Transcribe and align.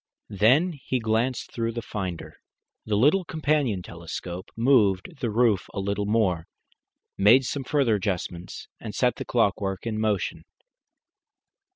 Then 0.33 0.71
he 0.83 0.99
glanced 0.99 1.51
through 1.51 1.73
the 1.73 1.83
finder, 1.83 2.37
the 2.87 2.95
little 2.95 3.23
companion 3.23 3.83
telescope, 3.83 4.49
moved 4.57 5.19
the 5.19 5.29
roof 5.29 5.67
a 5.75 5.79
little 5.79 6.07
more, 6.07 6.47
made 7.19 7.45
some 7.45 7.63
further 7.63 7.93
adjustments, 7.93 8.67
and 8.79 8.95
set 8.95 9.17
the 9.17 9.25
clockwork 9.25 9.85
in 9.85 9.99
motion. 9.99 10.43